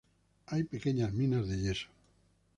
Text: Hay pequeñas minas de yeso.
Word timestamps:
Hay 0.47 0.63
pequeñas 0.63 1.13
minas 1.13 1.47
de 1.47 1.57
yeso. 1.59 1.89